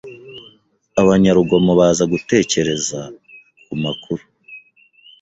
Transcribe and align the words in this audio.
abanyarugomo 1.01 1.71
baza 1.79 2.03
gutekereza 2.13 2.99
kumakuru 3.65 4.23